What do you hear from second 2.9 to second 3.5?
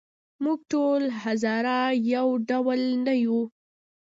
نه یوو.